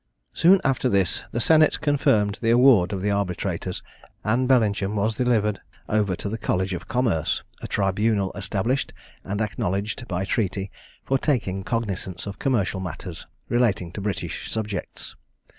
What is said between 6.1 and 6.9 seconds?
to the College of